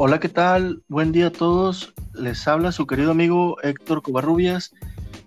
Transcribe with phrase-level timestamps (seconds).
[0.00, 0.84] Hola, ¿qué tal?
[0.86, 1.92] Buen día a todos.
[2.14, 4.72] Les habla su querido amigo Héctor Covarrubias.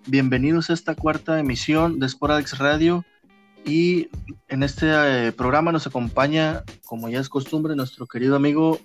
[0.06, 3.04] Bienvenidos a esta cuarta emisión de Sporadix Radio.
[3.66, 4.08] Y
[4.48, 8.78] en este eh, programa nos acompaña, como ya es costumbre, nuestro querido amigo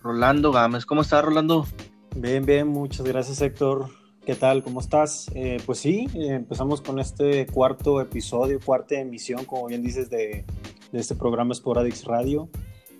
[0.00, 0.86] Rolando Gámez.
[0.86, 1.66] ¿Cómo está, Rolando?
[2.14, 3.88] Bien, bien, muchas gracias, Héctor.
[4.24, 4.62] ¿Qué tal?
[4.62, 5.28] ¿Cómo estás?
[5.34, 10.44] Eh, pues sí, eh, empezamos con este cuarto episodio, cuarta emisión, como bien dices, de,
[10.92, 12.48] este programa Sporadix Radio.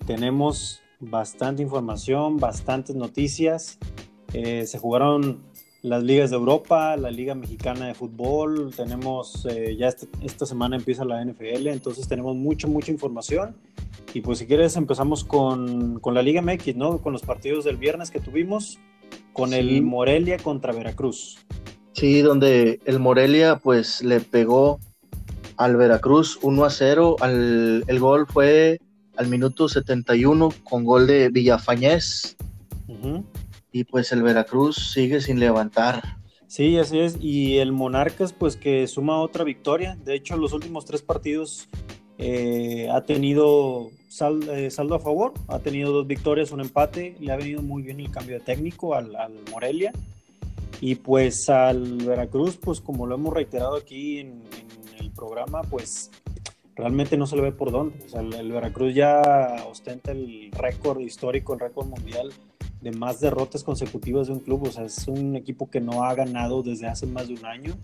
[0.08, 3.78] Tenemos bastante información, bastantes noticias.
[4.32, 5.42] Eh, se jugaron
[5.82, 10.76] las ligas de Europa, la Liga Mexicana de Fútbol, tenemos, eh, ya este, esta semana
[10.76, 13.56] empieza la NFL, entonces tenemos mucha, mucha información.
[14.12, 16.98] Y pues si quieres empezamos con, con la Liga MX, ¿no?
[16.98, 18.78] Con los partidos del viernes que tuvimos,
[19.32, 21.38] con el Morelia contra Veracruz.
[21.92, 24.80] Sí, donde el Morelia pues le pegó
[25.56, 28.80] al Veracruz 1 a 0, al, el gol fue
[29.16, 32.36] al minuto 71 con gol de Villafañez.
[33.72, 36.02] Y pues el Veracruz sigue sin levantar.
[36.46, 37.18] Sí, así es.
[37.20, 39.96] Y el Monarcas, pues que suma otra victoria.
[40.04, 41.68] De hecho, los últimos tres partidos
[42.18, 43.90] eh, ha tenido
[44.50, 45.34] eh, saldo a favor.
[45.48, 47.16] Ha tenido dos victorias, un empate.
[47.20, 49.12] Le ha venido muy bien el cambio de técnico al,
[49.50, 49.92] Morelia.
[50.80, 54.42] Y pues al Veracruz, pues como lo hemos reiterado aquí en
[54.98, 56.10] el programa, pues
[56.76, 58.04] realmente no se le ve por dónde.
[58.04, 62.32] O sea, el, Veracruz ya ostenta el récord histórico, el récord mundial
[62.80, 64.64] de más derrotas consecutivas de un club.
[64.64, 67.74] O sea, es un equipo que no ha ganado desde hace más de un año.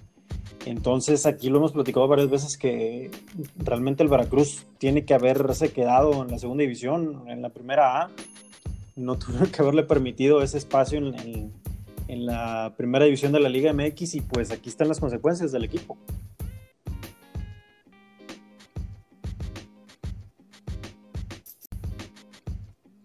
[0.67, 3.11] Entonces aquí lo hemos platicado varias veces que
[3.57, 8.11] realmente el Veracruz tiene que haberse quedado en la segunda división, en la primera A.
[8.95, 11.53] No tuvo que haberle permitido ese espacio en,
[12.07, 15.65] en la primera división de la Liga MX y pues aquí están las consecuencias del
[15.65, 15.97] equipo.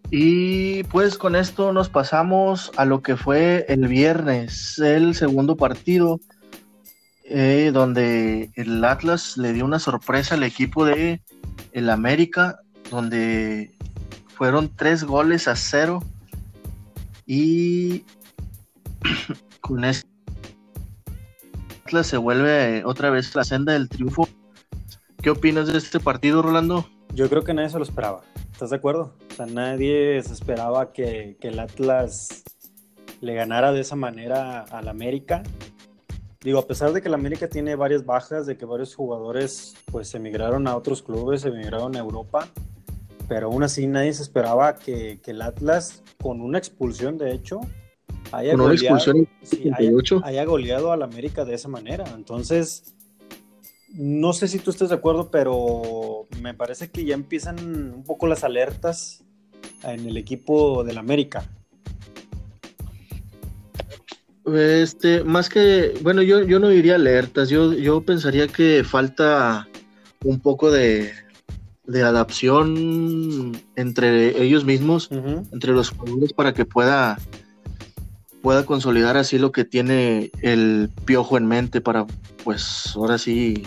[0.10, 6.22] Y pues con esto nos pasamos a lo que fue el viernes, el segundo partido,
[7.26, 11.22] eh, donde el Atlas le dio una sorpresa al equipo de
[11.74, 12.60] el América,
[12.90, 13.76] donde
[14.28, 16.02] fueron tres goles a cero.
[17.26, 18.06] Y
[19.60, 20.08] con esto
[21.84, 24.30] Atlas se vuelve otra vez la senda del triunfo.
[25.22, 26.90] ¿Qué opinas de este partido, Rolando?
[27.14, 28.22] Yo creo que nadie se lo esperaba.
[28.58, 29.14] ¿Estás de acuerdo?
[29.30, 32.44] O sea, nadie se esperaba que, el Atlas
[33.22, 35.44] le ganara de esa manera al América.
[36.42, 40.16] Digo, a pesar de que el América tiene varias bajas, de que varios jugadores pues
[40.16, 42.48] emigraron a otros clubes, emigraron a Europa,
[43.28, 47.62] pero aún así nadie se esperaba que, el Atlas, con una expulsión de hecho,
[48.32, 49.14] haya, goleado,
[50.24, 52.06] haya goleado al América de esa manera.
[52.16, 52.96] Entonces,
[53.98, 58.28] no sé si tú estás de acuerdo, pero me parece que ya empiezan un poco
[58.28, 59.24] las alertas
[59.84, 61.50] en el equipo del América.
[64.46, 69.68] Este, más que, bueno, yo, yo no diría alertas, yo, yo pensaría que falta
[70.24, 71.12] un poco de,
[71.86, 75.10] de adaptación entre ellos mismos,
[75.52, 77.18] entre los jugadores, para que pueda,
[78.42, 82.06] pueda consolidar así lo que tiene el piojo en mente para,
[82.44, 83.64] pues, ahora sí,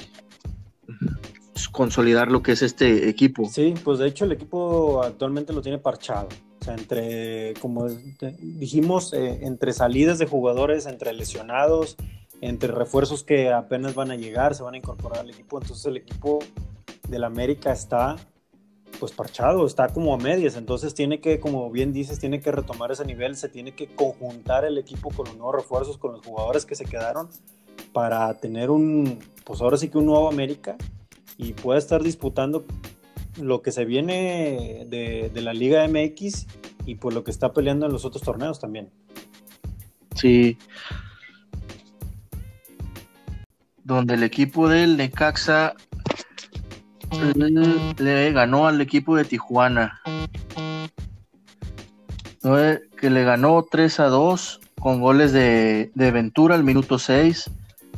[1.73, 3.49] consolidar lo que es este equipo.
[3.49, 6.28] Sí, pues de hecho el equipo actualmente lo tiene parchado.
[6.61, 11.97] O sea, entre, como dijimos, eh, entre salidas de jugadores, entre lesionados,
[12.41, 15.59] entre refuerzos que apenas van a llegar, se van a incorporar al equipo.
[15.61, 16.41] Entonces el equipo
[17.09, 18.17] del América está
[18.99, 22.93] pues parchado, está como a medias, entonces tiene que, como bien dices, tiene que retomar
[22.93, 26.67] ese nivel, se tiene que conjuntar el equipo con los nuevos refuerzos, con los jugadores
[26.67, 27.31] que se quedaron
[27.92, 30.76] para tener un, pues ahora sí que un nuevo América
[31.36, 32.64] y pueda estar disputando
[33.41, 36.46] lo que se viene de, la Liga MX
[36.86, 38.91] y por lo que está peleando en los otros torneos también.
[40.14, 40.58] Sí.
[43.82, 45.74] Donde el equipo del Necaxa
[47.98, 50.00] le, ganó al equipo de Tijuana.
[52.42, 57.50] Que le ganó 3 a 2 con goles de, de Ventura al minuto 6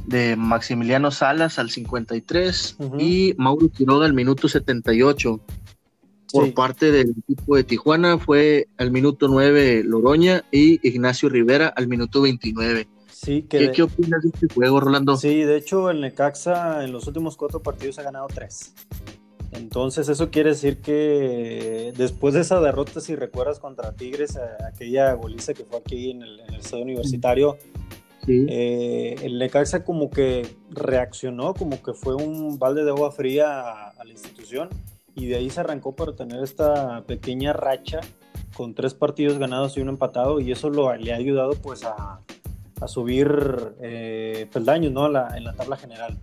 [0.06, 5.40] de Maximiliano Salas al 53 y Mauro Quiroga al minuto 78.
[6.32, 11.88] Por parte del equipo de Tijuana fue al minuto 9 Loroña y Ignacio Rivera al
[11.88, 12.88] minuto 29.
[13.10, 15.16] Sí, ¿Qué, ¿Qué, opinas de este juego, Rolando?
[15.16, 18.74] Sí, de hecho el Necaxa en los últimos cuatro partidos ha ganado tres.
[19.52, 25.52] Entonces eso quiere decir que después de esa derrota, si recuerdas contra Tigres, aquella goliza
[25.52, 27.58] que fue aquí en el, en el estadio universitario,
[28.28, 34.04] eh, el Necaxa como que reaccionó, como que fue un balde de agua fría a,
[34.04, 34.68] la institución
[35.14, 38.00] y de ahí se arrancó para tener esta pequeña racha
[38.56, 42.20] con tres partidos ganados y uno empatado, y eso lo, le ha ayudado pues a,
[42.86, 45.08] subir eh, peldaños ¿no?
[45.08, 46.18] La, en la tabla general.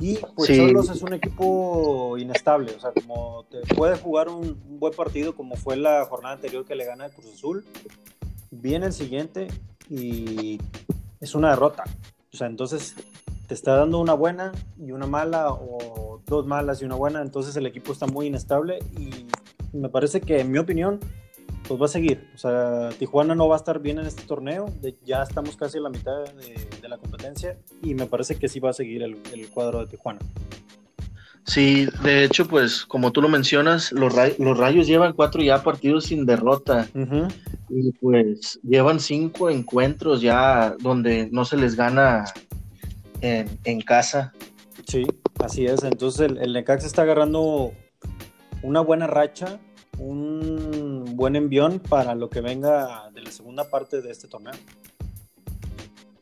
[0.00, 4.94] Y pues Cholos es un equipo inestable, o sea, como te puede jugar un, buen
[4.94, 7.64] partido como fue la jornada anterior que le gana el Cruz Azul,
[8.50, 9.48] viene el siguiente
[9.90, 10.58] y
[11.20, 11.84] es una derrota.
[12.32, 12.94] O sea, entonces
[13.46, 17.56] te está dando una buena y una mala o dos malas y una buena, entonces
[17.56, 19.26] el equipo está muy inestable y
[19.76, 21.00] me parece que en mi opinión
[21.66, 22.28] pues va a seguir.
[22.34, 24.66] O sea, Tijuana no va a estar bien en este torneo.
[25.04, 28.70] ya estamos casi a la mitad de, la competencia y me parece que sí va
[28.70, 30.18] a seguir el, cuadro de Tijuana.
[31.44, 36.04] Sí, de hecho, pues como tú lo mencionas, los, los Rayos llevan cuatro ya partidos
[36.04, 36.88] sin derrota
[37.70, 42.24] y pues llevan cinco encuentros ya donde no se les gana
[43.20, 44.32] en, casa.
[44.86, 45.06] Sí,
[45.38, 45.84] así es.
[45.84, 47.72] Entonces el, el Necaxa está agarrando
[48.62, 49.60] una buena racha
[50.00, 54.54] un buen envión para lo que venga de la segunda parte de este torneo.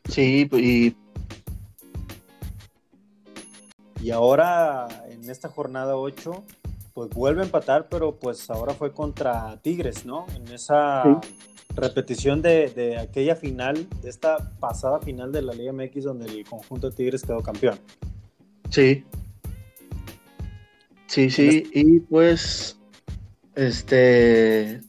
[0.08, 0.96] Sí, y...
[4.00, 6.44] Y ahora, en esta jornada 8,
[6.98, 10.26] pues vuelve a empatar, pero pues ahora fue contra Tigres, ¿no?
[10.34, 11.20] En esa
[11.76, 16.44] repetición de, de, aquella final, de esta pasada final de la Liga MX donde el
[16.44, 17.78] conjunto de Tigres quedó campeón.
[18.70, 19.04] Sí.
[21.06, 22.76] Sí, sí, y pues
[23.54, 24.82] este.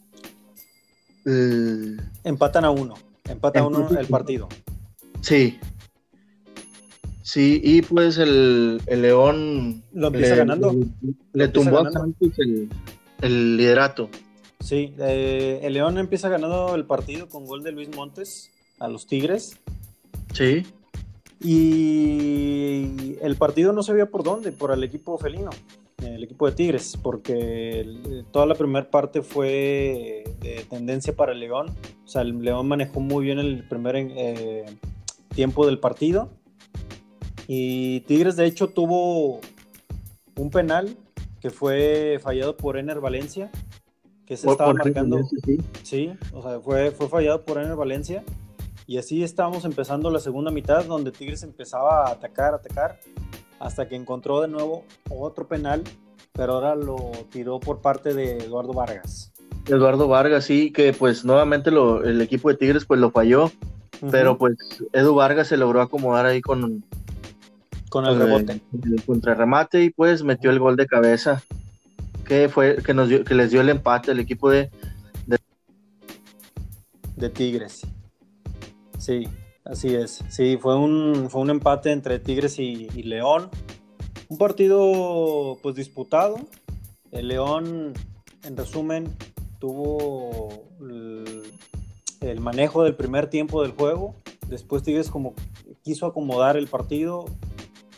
[2.23, 2.95] Empatan a uno.
[3.25, 4.49] Empatan a uno el partido.
[5.21, 5.59] Sí.
[7.31, 9.83] Sí, y pues el, León.
[9.93, 10.75] Lo empieza ganando.
[11.33, 12.31] Le, tumbó a Santos
[13.21, 14.09] el, liderato.
[14.59, 18.49] Sí, eh, el León empieza ganando el partido con gol de Luis Montes
[18.79, 19.59] a los Tigres.
[20.33, 20.65] Sí.
[21.39, 25.51] Y el partido no se veía por dónde, por el equipo felino
[26.01, 27.85] el equipo de Tigres, porque
[28.31, 31.67] toda la primera parte fue de tendencia para el León.
[32.05, 34.65] O sea, el León manejó muy bien el primer eh,
[35.35, 36.31] tiempo del partido.
[37.51, 39.41] Y Tigres, de hecho, tuvo
[40.35, 40.95] un penal
[41.41, 43.49] que fue fallado por Ener Valencia,
[44.27, 45.17] que se estaba marcando.
[45.81, 46.13] sí.
[46.31, 48.23] o sea, fue, fue fallado por Ener Valencia.
[48.85, 52.99] Y así estábamos empezando la segunda mitad, donde Tigres empezaba a atacar, atacar
[53.57, 55.83] hasta que encontró de nuevo otro penal,
[56.33, 56.97] pero ahora lo
[57.31, 59.33] tiró por parte de Eduardo Vargas.
[59.65, 63.51] Eduardo Vargas, sí, que pues nuevamente lo, el equipo de Tigres pues lo falló,
[64.11, 64.55] pero pues
[64.93, 66.83] Edu Vargas se logró acomodar ahí con,
[67.89, 68.61] con el rebote.
[68.71, 71.43] El contrarremate y pues metió el gol de cabeza
[72.25, 74.69] que fue que nos que les dio el empate al equipo de,
[75.25, 75.37] de,
[77.15, 77.81] de Tigres.
[78.99, 79.27] Sí,
[79.69, 83.51] Así es, sí, fue un, fue un empate entre Tigres y, León.
[84.27, 86.37] Un partido pues disputado.
[87.11, 87.93] El León,
[88.43, 89.15] en resumen,
[89.59, 94.15] tuvo el, manejo del primer tiempo del juego.
[94.47, 95.35] Después Tigres como
[95.83, 97.25] quiso acomodar el partido,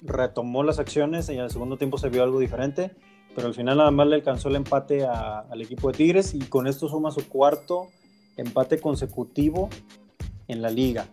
[0.01, 2.91] retomó las acciones y en el segundo tiempo se vio algo diferente.
[3.35, 6.67] Pero al final nada más le alcanzó el empate al equipo de Tigres y con
[6.67, 7.87] esto suma su cuarto
[8.35, 9.69] empate consecutivo
[10.47, 11.07] en la liga.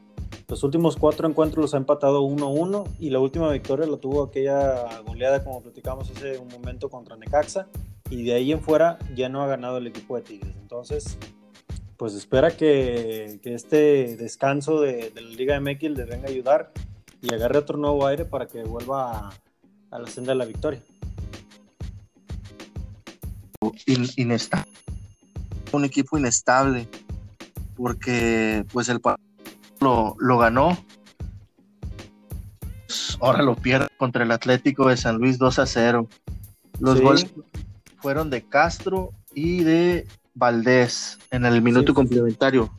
[0.48, 5.02] Los últimos cuatro encuentros los ha empatado 1-1 y la última victoria la tuvo aquella
[5.02, 7.68] goleada, como platicamos hace un momento, contra Necaxa.
[8.10, 10.54] Y de ahí en fuera ya no ha ganado el equipo de Tigres.
[10.58, 11.18] Entonces,
[11.98, 16.72] pues espera que, este descanso de, la Liga MX le venga a ayudar
[17.20, 19.30] y agarre otro nuevo aire para que vuelva
[19.90, 20.80] a, la senda de la victoria.
[24.16, 24.72] inestable.
[25.72, 26.88] Un equipo inestable.
[27.76, 29.00] Porque pues el
[29.80, 30.76] lo, ganó.
[33.20, 36.08] Ahora lo pierde contra el Atlético de San Luis 2 a 0.
[36.80, 37.26] Los goles
[37.98, 42.72] fueron de Castro y de Valdés en el minuto complementario.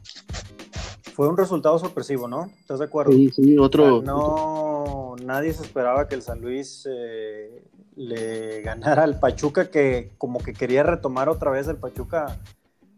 [1.19, 2.49] Fue un resultado sorpresivo, ¿no?
[2.61, 3.11] ¿Estás de acuerdo?
[3.11, 4.01] Sí, sí, otro.
[4.01, 7.65] no, nadie se esperaba que el San Luis eh,
[7.97, 12.39] le ganara al Pachuca, que como que quería retomar otra vez el Pachuca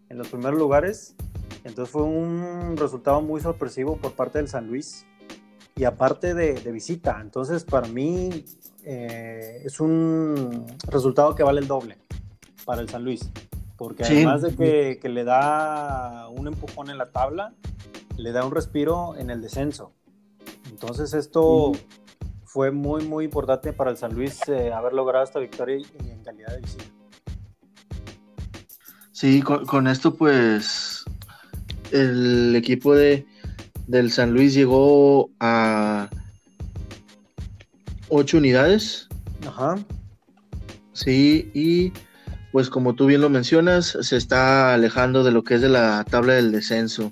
[0.10, 1.16] en los primeros lugares
[1.64, 5.06] entonces fue un resultado muy sorpresivo por parte del San Luis
[5.76, 7.20] y aparte de, visita.
[7.22, 8.46] Entonces para mí
[8.84, 11.98] eh, es un resultado que vale el doble
[12.66, 13.30] para el San Luis.
[13.78, 17.54] Porque además de que, le da un empujón en la tabla,
[18.18, 19.94] le da un respiro en el descenso.
[20.70, 21.72] Entonces esto
[22.46, 26.54] fue muy, muy importante para el San Luis eh, haber logrado esta victoria en calidad
[26.56, 26.84] de visita.
[29.12, 31.06] Sí, con esto pues
[31.92, 33.26] el equipo de,
[33.88, 36.10] del San Luis llegó a
[38.10, 39.08] ocho unidades.
[39.48, 39.78] Ajá.
[40.94, 41.94] Sí, y
[42.52, 46.04] pues como tú bien lo mencionas, se está alejando de lo que es de la
[46.04, 47.12] tabla del descenso.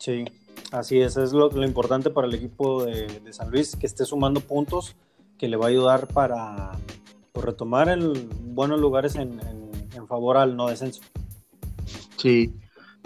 [0.00, 0.24] Sí,
[0.72, 4.96] así es, es lo, importante para el equipo de, San Luis, que esté sumando puntos,
[5.38, 6.72] que le va a ayudar para
[7.30, 9.38] pues, retomar el, buenos lugares en,
[9.94, 11.02] en favor al no descenso.
[12.16, 12.52] Sí,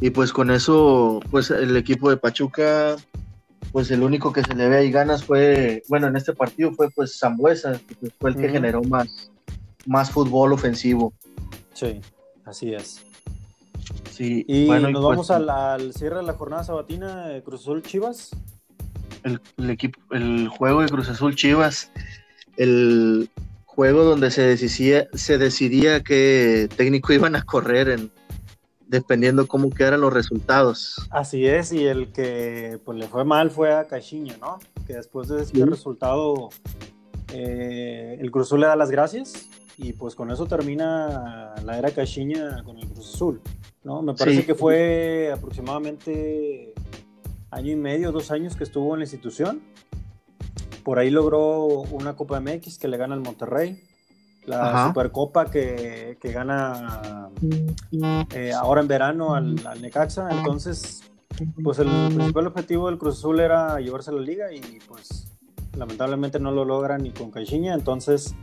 [0.00, 2.96] y pues con eso, pues el equipo de Pachuca
[3.74, 6.90] pues el único que se le ve ahí ganas fue, bueno, en este partido fue
[6.90, 9.32] pues Zambuesa, que fue el que generó más,
[9.84, 11.12] más fútbol ofensivo.
[11.72, 12.00] Sí,
[12.44, 13.04] así es.
[14.14, 17.82] Sí, y bueno, nos pues, vamos al, cierre de la jornada sabatina de Cruz Azul
[17.82, 18.30] Chivas.
[19.24, 21.90] El, equipo, el juego de Cruz Azul Chivas,
[22.56, 23.28] el
[23.64, 28.12] juego donde se decidía, se decidía qué técnico iban a correr en,
[28.86, 31.08] dependiendo cómo quedaran los resultados.
[31.10, 34.60] Así es, y el que pues le fue mal fue a Caixinha, ¿no?
[34.86, 36.50] Que después de este resultado
[37.32, 41.90] eh, el Cruz Azul le da las gracias y pues con eso termina la era
[41.90, 43.40] Caixinha con el Cruz Azul,
[43.82, 44.02] ¿no?
[44.02, 46.74] Me parece que fue aproximadamente
[47.50, 49.62] año y medio, dos años que estuvo en la institución.
[50.84, 53.82] Por ahí logró una Copa MX que le gana al Monterrey
[54.46, 57.30] la Supercopa que, gana
[58.34, 60.28] eh, ahora en verano al, Necaxa.
[60.30, 61.02] Entonces,
[61.62, 65.32] pues el principal objetivo del Cruz Azul era llevarse a la liga y pues
[65.76, 67.74] lamentablemente no lo logra ni con Caixinha.
[67.74, 68.34] Entonces,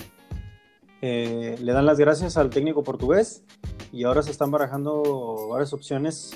[1.02, 3.44] eh, le dan las gracias al técnico portugués
[3.92, 6.32] y ahora se están barajando varias opciones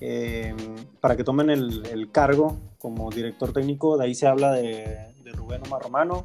[0.00, 0.54] eh,
[1.00, 3.96] para que tomen el, cargo como director técnico.
[3.96, 6.24] De ahí se habla de, de Rubén Omar Romano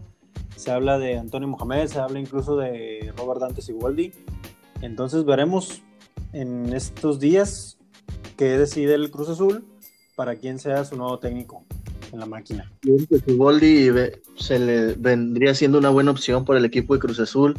[0.58, 4.12] se habla de Antonio Mohamed, se habla incluso de Robert Dante Siboldi.
[4.82, 5.84] Entonces veremos
[6.34, 7.78] en estos días
[8.36, 9.66] qué decide el Cruz Azul
[10.16, 11.64] para quién sea su nuevo técnico
[12.12, 12.72] en la máquina.
[13.26, 13.90] Siboldi
[14.36, 17.56] se le vendría siendo una buena opción para el equipo de Cruz Azul.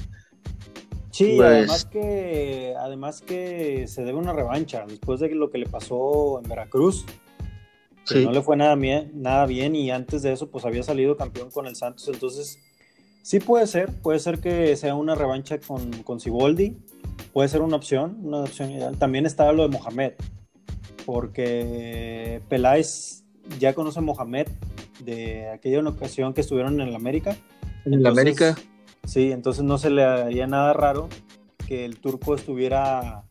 [1.11, 5.67] Sí, pues además que además que se debe una revancha después de lo que le
[5.67, 7.05] pasó en Veracruz.
[8.07, 11.19] Que no le fue nada bien, nada bien y antes de eso pues había salido
[11.19, 12.59] campeón con el Santos, entonces
[13.29, 16.79] Sí puede ser, puede ser que sea una revancha con, con Siboldi,
[17.35, 18.97] puede ser una opción, una opción ideal.
[18.97, 20.13] También está lo de Mohamed,
[21.05, 23.25] porque Peláez
[23.59, 24.49] ya conoce a Mohamed
[25.01, 27.37] de aquella ocasión que estuvieron en el América.
[27.85, 28.57] En el América.
[29.05, 31.09] Sí, entonces no se le haría nada raro
[31.67, 33.25] que el turco estuviera,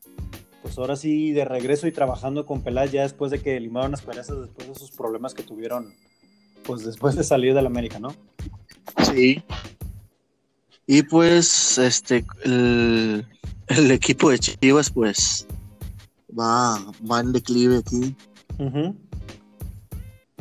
[0.62, 4.02] pues ahora sí, de regreso y trabajando con Peláez ya después de que limaron las
[4.02, 5.94] perezas, después de esos problemas que tuvieron,
[6.64, 8.14] pues después de salir del América, ¿no?
[9.04, 9.44] Sí,
[10.90, 13.26] y pues, este, el,
[13.92, 15.46] equipo de Chivas, pues,
[16.32, 18.16] va, va en declive aquí.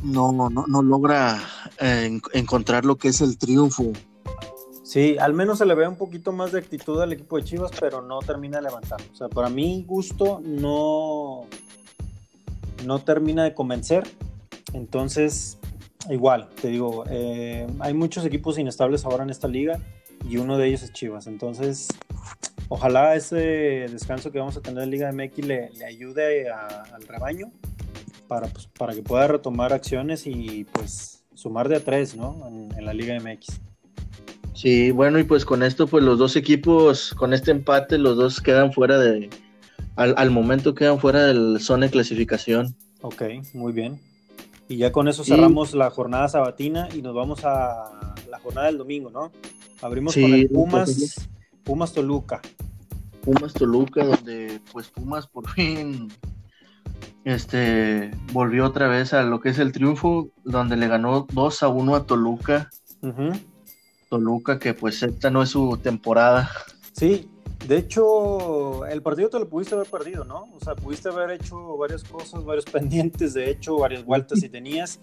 [0.07, 1.41] No, no, no logra
[1.81, 3.93] eh, encontrar lo que es el triunfo.
[4.83, 7.73] Sí, al menos se le ve un poquito más de actitud al equipo de Chivas,
[7.79, 9.01] pero no termina de levantar.
[9.13, 11.47] O sea, para mi gusto, no,
[12.85, 14.05] no termina de convencer.
[14.73, 15.59] Entonces,
[16.09, 19.81] igual, te digo, eh, hay muchos equipos inestables ahora en esta liga
[20.29, 21.27] y uno de ellos es Chivas.
[21.27, 21.89] Entonces,
[22.69, 27.51] ojalá ese descanso que vamos a tener en Liga MX le, le ayude al rebaño
[28.27, 32.47] para, pues, para que pueda retomar acciones y pues sumar de a tres, ¿no?
[32.49, 33.61] En, la Liga MX.
[34.55, 38.41] Sí, bueno, y pues con esto, pues los dos equipos, con este empate, los dos
[38.41, 39.29] quedan fuera de,
[39.97, 42.77] al, momento quedan fuera del zona de clasificación.
[43.03, 44.01] Ok, muy bien.
[44.69, 48.79] Y ya con eso cerramos la jornada sabatina y nos vamos a la jornada del
[48.79, 49.31] domingo, ¿no?
[49.81, 51.29] Abrimos con el Pumas,
[51.63, 52.41] Pumas Toluca.
[53.23, 56.09] Pumas Toluca, donde pues Pumas por fin
[57.27, 61.69] este volvió otra vez a lo que es el triunfo, donde le ganó 2 a
[61.69, 62.71] 1 a Toluca.
[64.09, 66.49] Toluca, que pues esta no es su temporada.
[66.93, 67.29] Sí,
[67.67, 70.45] de hecho, el partido te lo pudiste haber perdido, ¿no?
[70.57, 75.01] O sea, pudiste haber hecho varias cosas, varios pendientes, de hecho, varias vueltas si tenías.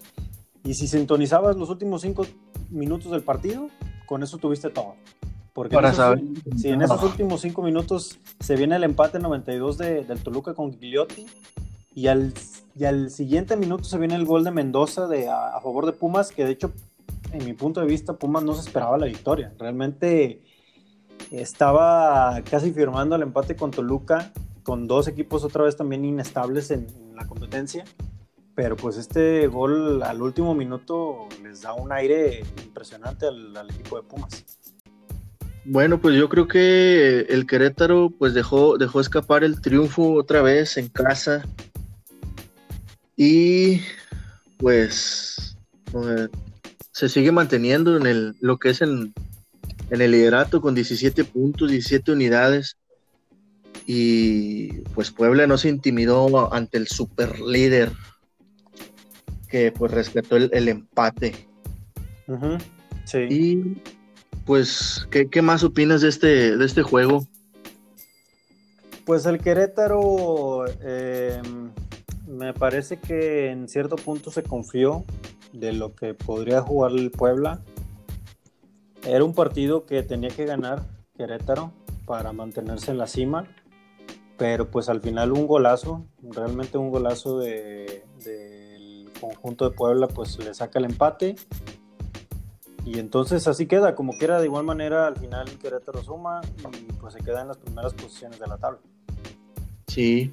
[0.64, 2.26] Y si sintonizabas los últimos cinco
[2.70, 3.68] minutos del partido,
[4.06, 4.94] con eso tuviste todo.
[5.52, 6.22] Porque Para saber.
[6.56, 10.72] Si en esos últimos cinco minutos se viene el empate 92 de, del Toluca con
[10.72, 11.26] Gigliotti
[11.94, 12.32] y al,
[12.76, 16.32] y al siguiente minuto se viene el gol de Mendoza de, a, favor de Pumas,
[16.32, 16.72] que de hecho,
[17.32, 19.52] en mi punto de vista, Pumas no se esperaba la victoria.
[19.58, 20.42] Realmente
[21.30, 24.32] estaba casi firmando el empate con Toluca,
[24.62, 27.84] con dos equipos otra vez también inestables en la competencia
[28.54, 34.02] pero pues este gol al último minuto les da un aire impresionante al, equipo de
[34.02, 34.44] Pumas.
[35.64, 40.76] Bueno, pues yo creo que el Querétaro pues dejó, dejó escapar el triunfo otra vez
[40.76, 41.42] en casa.
[43.16, 43.80] Y
[44.58, 45.56] pues
[46.92, 49.12] se sigue manteniendo en el, lo que es en,
[49.90, 52.76] en el liderato con 17 puntos, 17 unidades.
[53.86, 57.92] Y pues Puebla no se intimidó ante el super líder
[59.48, 61.46] que pues rescató el, empate.
[63.04, 63.18] Sí.
[63.30, 63.82] Y
[64.44, 67.26] pues, ¿qué, más opinas de este, de este juego?
[69.04, 71.63] Pues el Querétaro em,
[72.34, 75.04] me parece que en cierto punto se confió
[75.52, 77.62] de lo que podría jugar el Puebla.
[79.06, 80.82] Era un partido que tenía que ganar
[81.16, 81.72] Querétaro
[82.06, 83.46] para mantenerse en la cima,
[84.36, 90.52] pero pues al final un golazo, realmente un golazo del conjunto de Puebla, pues le
[90.54, 91.36] saca el empate.
[92.84, 97.14] Y entonces así queda, como quiera, de igual manera al final Querétaro suma y pues
[97.14, 98.80] se queda en las primeras posiciones de la tabla.
[99.86, 100.32] Sí.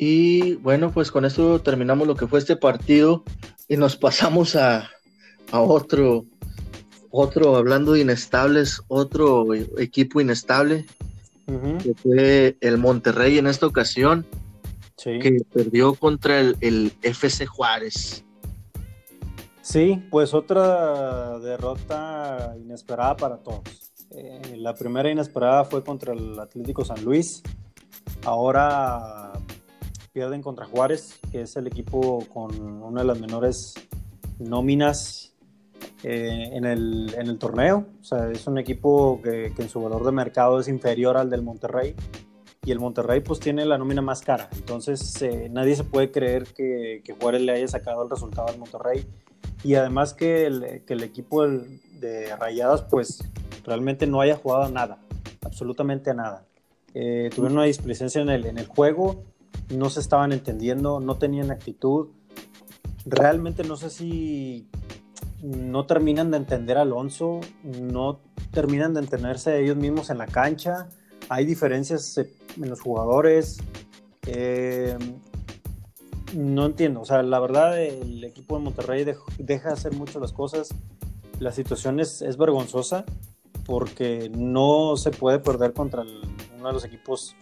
[0.00, 3.24] Y bueno, pues con esto terminamos lo que fue este partido
[3.66, 4.88] y nos pasamos a,
[5.50, 6.24] a otro,
[7.10, 10.86] otro, hablando de inestables, otro equipo inestable,
[11.82, 14.24] que fue el Monterrey en esta ocasión,
[15.02, 18.24] que perdió contra el, el, FC Juárez.
[19.62, 23.62] Sí, pues otra derrota inesperada para todos.
[24.12, 27.42] Eh, la primera inesperada fue contra el Atlético San Luis,
[28.24, 29.32] Ahora
[30.18, 33.74] pierden contra Juárez, que es el equipo con una de las menores
[34.40, 35.32] nóminas
[36.02, 37.86] eh, en, el, torneo.
[38.00, 41.42] O sea, es un equipo que, en su valor de mercado es inferior al del
[41.42, 41.94] Monterrey.
[42.64, 44.48] Y el Monterrey pues tiene la nómina más cara.
[44.56, 49.06] Entonces eh, nadie se puede creer que, Juárez le haya sacado el resultado al Monterrey.
[49.62, 53.22] Y además que el, que el equipo de Rayadas pues
[53.64, 54.98] realmente no haya jugado nada.
[55.42, 56.44] Absolutamente nada.
[56.92, 59.22] Eh, tuvieron una displicencia en el, en el juego,
[59.74, 62.08] no se estaban entendiendo, no tenían actitud.
[63.04, 64.68] Realmente no sé si
[65.42, 70.88] no terminan de entender Alonso, no terminan de entenderse ellos mismos en la cancha.
[71.28, 73.58] Hay diferencias en los jugadores.
[74.26, 74.96] Eh,
[76.34, 79.06] no entiendo, o sea, la verdad el equipo de Monterrey
[79.38, 80.68] deja de hacer mucho las cosas.
[81.38, 83.04] La situación es, vergonzosa
[83.64, 87.36] porque no se puede perder contra uno de los equipos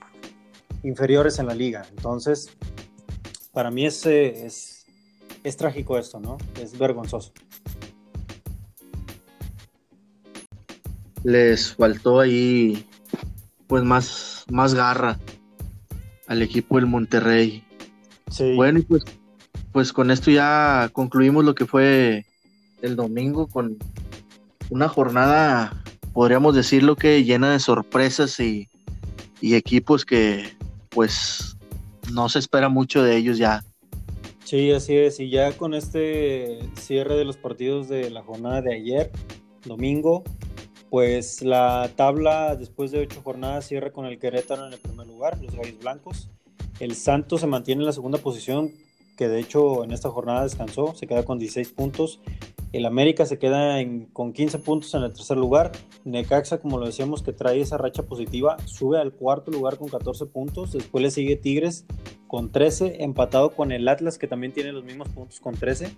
[0.86, 1.84] inferiores en la liga.
[1.90, 2.50] Entonces,
[3.52, 4.86] para mí es, es,
[5.42, 6.38] es trágico esto, ¿no?
[6.60, 7.32] Es vergonzoso.
[11.24, 12.86] Les faltó ahí,
[13.66, 15.18] pues, más, más garra
[16.28, 17.64] al equipo del Monterrey.
[18.30, 18.54] Sí.
[18.54, 19.04] Bueno, y pues,
[19.72, 22.26] pues con esto ya concluimos lo que fue
[22.82, 23.76] el domingo con
[24.70, 28.68] una jornada, podríamos decirlo que llena de sorpresas y,
[29.40, 30.55] y equipos que
[30.96, 31.58] pues
[32.10, 33.62] no se espera mucho de ellos ya.
[34.44, 35.20] Sí, así es.
[35.20, 39.10] Y ya con este cierre de los partidos de la jornada de ayer,
[39.66, 40.24] domingo,
[40.88, 45.38] pues la tabla después de ocho jornadas cierra con el Querétaro en el primer lugar,
[45.42, 46.30] los Gallos Blancos.
[46.80, 48.72] El Santos se mantiene en la segunda posición,
[49.18, 52.20] que de hecho en esta jornada descansó, se queda con 16 puntos.
[52.72, 53.78] El América se queda
[54.12, 55.72] con 15 puntos en el tercer lugar.
[56.04, 60.26] Necaxa, como lo decíamos, que trae esa racha positiva, sube al cuarto lugar con 14
[60.26, 60.72] puntos.
[60.72, 61.86] Después le sigue Tigres
[62.26, 65.96] con 13, empatado con el Atlas, que también tiene los mismos puntos con 13.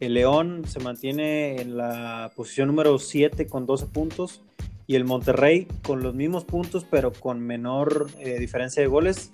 [0.00, 4.42] El León se mantiene en la posición número 7 con 12 puntos.
[4.88, 9.32] Y el Monterrey con los mismos puntos, pero con menor eh, diferencia de goles,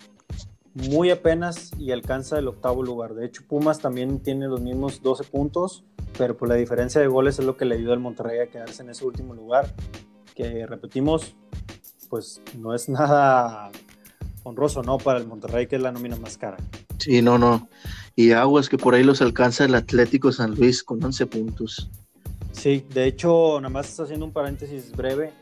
[0.73, 3.15] muy apenas y alcanza el octavo lugar.
[3.15, 5.85] De hecho, Pumas también tiene los mismos 12 puntos
[6.17, 8.83] pero pues la diferencia de goles es lo que le ayuda al Monterrey a quedarse
[8.83, 9.73] en ese último lugar,
[10.35, 11.35] que repetimos,
[12.09, 13.71] pues no es nada
[14.43, 14.99] honroso, ¿no?
[14.99, 16.57] Para el Monterrey, que es la nómina más cara.
[16.99, 17.69] Sí, no, no.
[18.15, 21.91] Y aguas que por ahí los alcanza el Atlético San Luis con 11 puntos.
[22.53, 25.33] Sí, de hecho, nada más haciendo un paréntesis breve,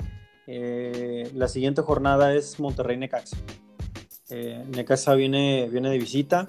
[0.46, 3.36] eh, la siguiente jornada es Monterrey-Necaxa.
[4.30, 6.46] Eh, Necaxa viene, viene de visita,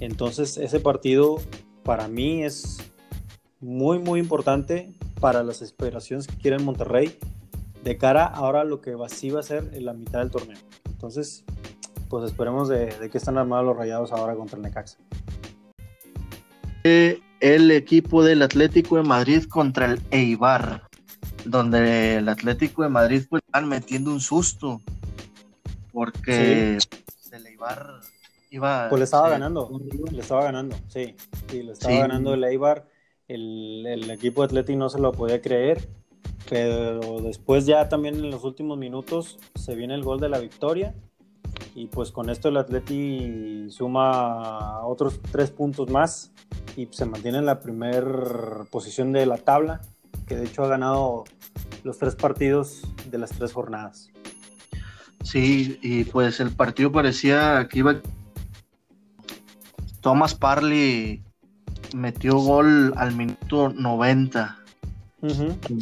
[0.00, 1.40] entonces ese partido
[1.84, 2.78] para mí es
[3.60, 7.18] muy, muy importante para las aspiraciones que quiere Monterrey
[7.84, 10.58] de cara ahora a lo que sí va a ser en la mitad del torneo.
[10.86, 11.44] Entonces,
[12.08, 14.98] pues esperemos de, de que están armados los rayados ahora contra el Necaxa.
[16.82, 20.88] El equipo del Atlético de Madrid contra el Eibar,
[21.44, 24.80] donde el Atlético de Madrid pues están metiendo un susto,
[25.92, 26.78] porque
[27.32, 28.00] el Eibar
[28.50, 28.88] iba...
[28.88, 29.70] Pues le estaba ganando,
[30.10, 31.14] le estaba ganando, sí,
[31.50, 32.86] sí, le estaba ganando el Eibar
[33.34, 35.88] el, equipo de Atleti no se lo podía creer,
[36.48, 40.94] pero después ya también en los últimos minutos se viene el gol de la victoria
[41.74, 46.32] y pues con esto el Atleti suma otros tres puntos más
[46.76, 49.80] y se mantiene en la primera posición de la tabla,
[50.26, 51.24] que de hecho ha ganado
[51.84, 54.10] los tres partidos de las tres jornadas.
[55.22, 58.00] Sí, y pues el partido parecía que iba.
[60.00, 61.22] Thomas Parley
[61.94, 64.58] metió gol al minuto 90.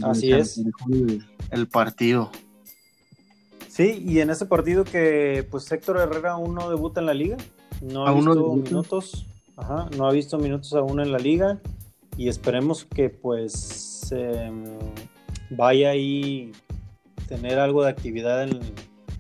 [0.05, 0.61] Así es.
[1.51, 2.31] El, partido.
[3.69, 7.37] Sí, y en ese partido que pues Héctor Herrera aún no debuta en la liga,
[7.81, 11.61] no ha visto minutos, Ajá, no ha visto minutos aún en la liga
[12.17, 14.65] y esperemos que pues em,
[15.51, 16.53] vaya ahí
[17.29, 18.49] tener algo de actividad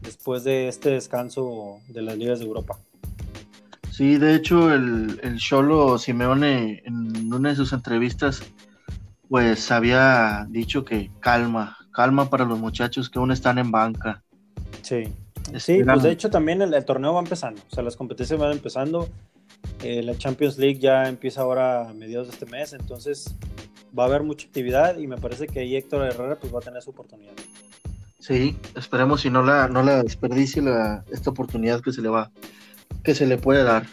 [0.02, 2.78] después de este descanso de las ligas de Europa.
[3.98, 8.44] Sí, de hecho el, el Cholo Simeone en una de sus entrevistas
[9.28, 14.22] pues había dicho que calma, calma para los muchachos que aún están en banca.
[14.82, 15.12] Sí,
[15.56, 19.08] sí pues de hecho también el, torneo va empezando, o sea, las competencias van empezando,
[19.82, 23.34] eh, la Champions League ya empieza ahora a mediados de este mes, entonces
[23.98, 26.62] va a haber mucha actividad y me parece que ahí Héctor Herrera pues va a
[26.62, 27.32] tener su oportunidad.
[28.20, 32.30] Sí, esperemos si no la, no la desperdicie la, esta oportunidad que se le va
[33.02, 33.86] que se le puede dar.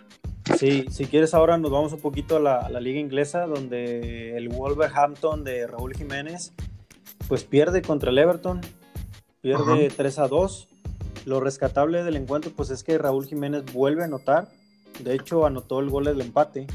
[0.57, 5.43] Sí, si quieres ahora nos vamos un poquito a la, liga inglesa, donde el Wolverhampton
[5.43, 6.53] de Raúl Jiménez,
[7.27, 8.61] pues pierde contra el Everton,
[9.41, 10.67] pierde 3 a 2.
[11.25, 14.47] Lo rescatable del encuentro, pues es que Raúl Jiménez vuelve a anotar.
[15.03, 16.67] De hecho, anotó el gol del empate.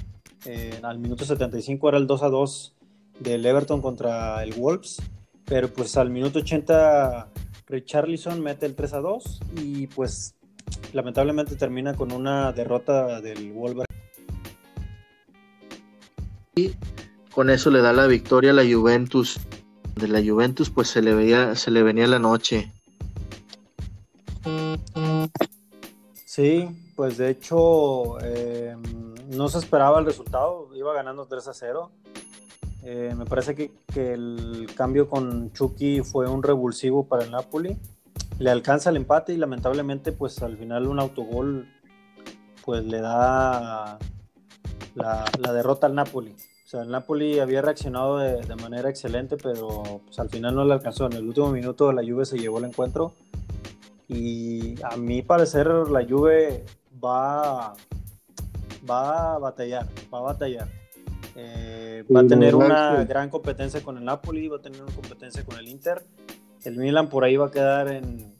[0.44, 2.74] Eh, al minuto 75 era el 2 a 2
[3.20, 5.00] del Everton contra el Wolves.
[5.44, 7.28] Pero pues al minuto 80
[7.66, 10.34] Richarlison mete el 3 a 2 y pues
[10.92, 13.86] lamentablemente termina con una derrota del Wolverhampton.
[16.56, 16.72] Y
[17.32, 19.40] con eso le da la victoria a la Juventus.
[19.94, 22.72] De la Juventus, pues se le veía, se le venía la noche.
[26.24, 28.82] Sí, pues de hecho em,
[29.28, 31.90] no se esperaba el resultado, iba ganando 3 a 0.
[32.82, 37.76] Eh, me parece que, que, el cambio con Chucky fue un revulsivo para el Napoli
[38.40, 41.68] le alcanza el empate y lamentablemente pues al final un autogol
[42.64, 43.98] pues le da
[44.94, 46.32] la, derrota al Napoli.
[46.32, 50.72] O sea, el Napoli había reaccionado de, manera excelente, pero pues, al final no le
[50.72, 51.06] alcanzó.
[51.06, 53.12] En el último minuto la Juve se llevó el encuentro
[54.08, 56.64] y a mi parecer la Juve
[57.02, 57.74] va,
[58.88, 60.68] va a batallar, va a batallar.
[61.36, 65.44] Eh, va a tener una gran competencia con el Napoli, va a tener una competencia
[65.44, 66.06] con el Inter
[66.64, 68.34] el Milan por ahí va a quedar en,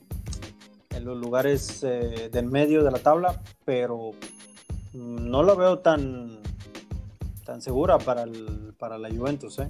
[0.89, 4.11] en los lugares eh, del medio de la tabla, pero
[4.93, 6.39] no lo veo tan,
[7.45, 9.59] tan segura para, el, para la Juventus.
[9.59, 9.69] ¿eh?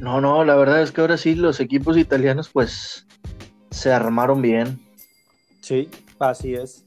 [0.00, 3.06] No, no, la verdad es que ahora sí los equipos italianos pues
[3.70, 4.80] se armaron bien.
[5.60, 6.84] Sí, así es.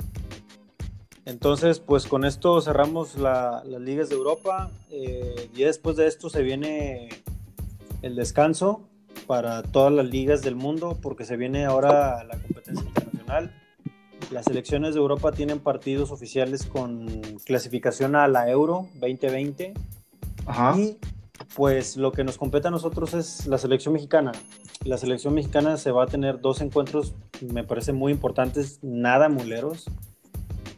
[1.25, 4.71] Entonces, pues con esto cerramos las ligas de Europa.
[4.89, 7.09] Eh, y después de esto se viene
[8.01, 8.81] el descanso
[9.27, 13.53] para todas las ligas del mundo porque se viene ahora la competencia internacional.
[14.31, 17.07] Las selecciones de Europa tienen partidos oficiales con
[17.45, 19.73] clasificación a la Euro 2020.
[20.77, 20.97] Y
[21.55, 24.31] pues lo que nos compete a nosotros es la selección mexicana.
[24.85, 29.85] La selección mexicana se va a tener dos encuentros, me parece muy importantes, nada muleros.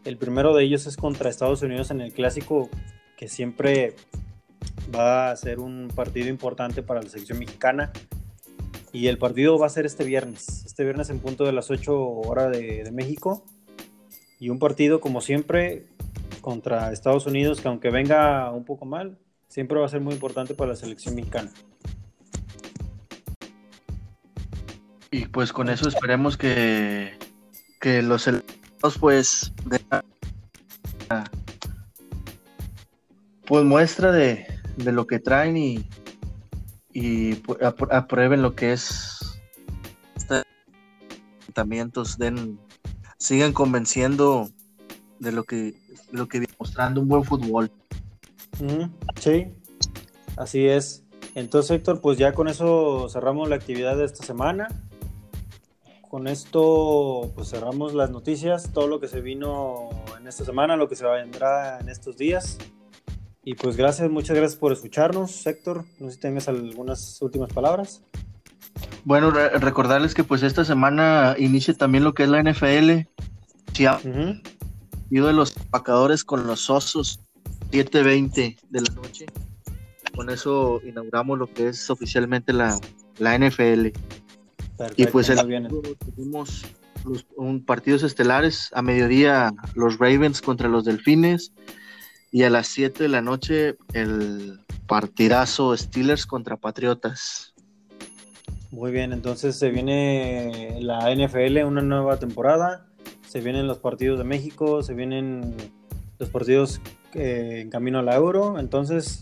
[0.04, 2.70] El primero de ellos es contra Estados Unidos en el clásico,
[3.16, 3.96] que siempre
[4.94, 7.92] va a ser un partido importante para la selección mexicana.
[8.94, 12.00] Y el partido va a ser este viernes, este viernes en punto de las 8
[12.00, 13.44] horas de, México.
[14.40, 15.88] Y un partido, como siempre,
[16.42, 20.54] contra Estados Unidos, que aunque venga un poco mal, siempre va a ser muy importante
[20.54, 21.52] para la selección mexicana.
[25.10, 27.14] Y pues con eso esperemos que,
[27.82, 29.54] que los seleccionados pues
[33.46, 34.46] pues muestra de,
[34.78, 35.86] de lo que traen y,
[36.94, 37.42] y
[37.92, 39.20] aprueben lo que es
[41.54, 42.60] tratamientos, den,
[43.18, 44.50] sigan convenciendo
[45.20, 45.76] de lo que
[46.12, 47.72] lo que mostrando un buen fútbol.
[49.20, 49.48] sí,
[50.38, 51.04] así es.
[51.36, 54.68] Entonces, Héctor, pues ya con eso cerramos la actividad de esta semana.
[56.10, 60.88] Con esto, pues cerramos las noticias, todo lo que se vino en esta semana, lo
[60.88, 62.60] que se vendrá en estos días.
[63.46, 65.86] Y pues gracias, muchas gracias por escucharnos, Héctor.
[66.00, 68.02] No sé si tengas algunas últimas palabras.
[69.04, 73.08] Bueno, recordarles que pues esta semana inicia también lo que es la NFL.
[73.74, 73.86] Sí,
[75.10, 77.20] de los empacadores con los osos,
[77.72, 79.26] 7.20 de la noche.
[80.16, 82.80] Con eso inauguramos lo que es oficialmente la,
[83.18, 83.88] la NFL.
[84.96, 85.38] y pues el,
[86.16, 86.66] tenemos
[87.04, 91.52] los un, partidos estelares a mediodía los Ravens contra los Delfines
[92.34, 97.54] y a las 7 de la noche el partidazo Steelers contra Patriotas.
[98.72, 102.88] Muy bien, entonces se viene la NFL, una nueva temporada,
[103.28, 105.56] se vienen los partidos de México, se vienen
[106.18, 106.82] los partidos
[107.14, 109.22] eh, en camino a la Euro, entonces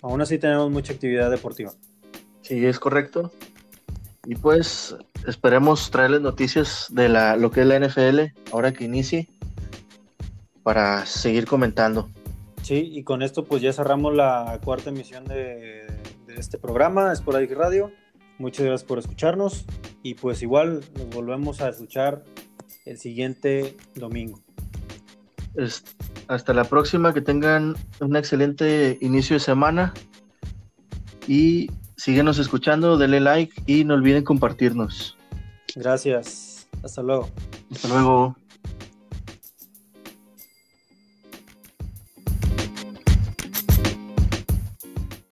[0.00, 1.74] aún así tenemos mucha actividad deportiva.
[2.40, 3.32] Sí, es correcto.
[4.24, 9.28] Y pues esperemos traerles noticias de la, lo que es la NFL ahora que inicie
[10.62, 12.08] para seguir comentando.
[12.66, 15.86] Sí, y con esto pues ya cerramos la cuarta emisión de,
[16.26, 17.92] de este programa, Sporadic Radio.
[18.38, 19.64] Muchas gracias por escucharnos
[20.02, 22.24] y pues igual nos volvemos a escuchar
[22.84, 24.40] el siguiente domingo.
[26.26, 29.94] hasta la próxima, que tengan un excelente inicio de semana
[31.28, 35.16] y síguenos escuchando, denle like y no olviden compartirnos.
[35.76, 37.30] Gracias, hasta luego.
[37.70, 38.36] Hasta luego.